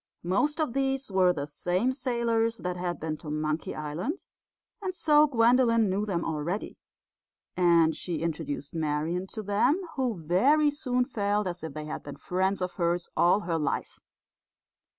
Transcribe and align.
Most 0.23 0.59
of 0.59 0.73
these 0.73 1.11
were 1.11 1.31
the 1.31 1.45
same 1.45 1.91
sailors 1.91 2.57
that 2.57 2.75
had 2.75 2.99
been 2.99 3.17
to 3.17 3.29
Monkey 3.29 3.75
Island, 3.75 4.25
and 4.81 4.95
so 4.95 5.27
Gwendolen 5.27 5.91
knew 5.91 6.07
them 6.07 6.25
already; 6.25 6.79
and 7.55 7.95
she 7.95 8.23
introduced 8.23 8.73
Marian 8.73 9.27
to 9.27 9.43
them, 9.43 9.79
who 9.97 10.15
very 10.19 10.71
soon 10.71 11.05
felt 11.05 11.45
as 11.45 11.63
if 11.63 11.75
they 11.75 11.85
had 11.85 12.01
been 12.01 12.17
friends 12.17 12.63
of 12.63 12.77
hers 12.77 13.09
all 13.15 13.41
her 13.41 13.59
life. 13.59 13.99